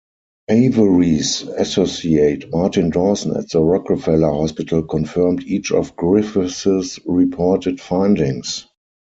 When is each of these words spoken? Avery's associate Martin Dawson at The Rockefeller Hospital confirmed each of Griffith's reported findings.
Avery's 0.49 1.43
associate 1.43 2.49
Martin 2.51 2.89
Dawson 2.89 3.37
at 3.37 3.51
The 3.51 3.61
Rockefeller 3.61 4.31
Hospital 4.31 4.81
confirmed 4.81 5.43
each 5.43 5.71
of 5.71 5.95
Griffith's 5.95 6.97
reported 7.05 7.79
findings. 7.79 8.65